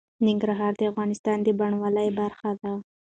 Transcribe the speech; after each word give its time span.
ننګرهار 0.25 0.73
د 0.77 0.81
افغانستان 0.91 1.37
د 1.43 1.47
بڼوالۍ 1.59 2.09
برخه 2.19 2.49
ده. 2.61 2.71